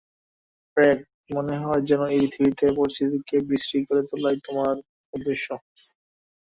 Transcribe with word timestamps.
Greg, 0.77 0.99
মনে 1.29 1.55
হয় 1.61 1.81
যেন 1.89 2.01
এই 2.07 2.21
পৃথিবীতে 2.23 2.65
পরিস্থিতিকে 2.77 3.37
বিশ্রী 3.49 3.79
করে 3.87 4.01
তোলাই 4.09 4.37
তোমার 4.45 4.75
উদ্দেশ্য। 5.13 5.47